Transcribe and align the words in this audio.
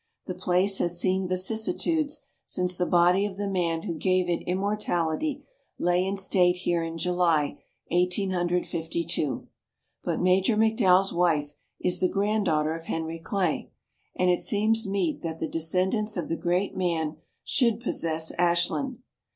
The 0.25 0.33
place 0.33 0.79
has 0.79 0.99
seen 0.99 1.27
vicissitudes 1.27 2.21
since 2.43 2.75
the 2.75 2.87
body 2.87 3.23
of 3.23 3.37
the 3.37 3.47
man 3.47 3.83
who 3.83 3.93
gave 3.93 4.27
it 4.27 4.41
immortality 4.47 5.45
lay 5.77 6.03
in 6.03 6.17
state 6.17 6.55
here 6.55 6.81
in 6.83 6.97
July, 6.97 7.61
Eighteen 7.91 8.31
Hundred 8.31 8.65
Fifty 8.65 9.03
two. 9.03 9.47
But 10.03 10.19
Major 10.19 10.57
McDowell's 10.57 11.13
wife 11.13 11.53
is 11.79 11.99
the 11.99 12.09
granddaughter 12.09 12.73
of 12.73 12.85
Henry 12.85 13.19
Clay, 13.19 13.69
and 14.15 14.31
it 14.31 14.41
seems 14.41 14.87
meet 14.87 15.21
that 15.21 15.37
the 15.37 15.47
descendants 15.47 16.17
of 16.17 16.29
the 16.29 16.35
great 16.35 16.75
man 16.75 17.17
should 17.43 17.79
possess 17.79 18.31
Ashland. 18.39 19.03